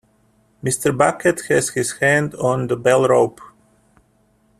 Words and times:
Mr. 0.63 0.97
Bucket 0.97 1.41
has 1.49 1.69
his 1.69 1.91
hand 1.99 2.33
on 2.33 2.65
the 2.65 2.75
bell-rope. 2.75 3.39